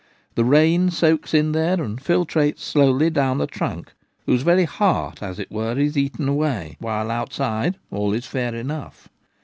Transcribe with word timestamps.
The 0.33 0.43
rain 0.43 0.89
soaks 0.89 1.31
in 1.31 1.51
there, 1.51 1.79
and 1.79 2.01
filtrates 2.03 2.61
slowly 2.63 3.11
down 3.11 3.37
the 3.37 3.45
trunk, 3.45 3.93
whose 4.25 4.41
very 4.41 4.63
heart 4.63 5.21
as 5.21 5.37
it 5.37 5.51
were 5.51 5.77
is 5.77 5.95
eaten 5.95 6.27
away, 6.27 6.75
while 6.79 7.11
outside 7.11 7.77
all 7.91 8.11
is 8.11 8.25
fair 8.25 8.55
enough. 8.55 9.09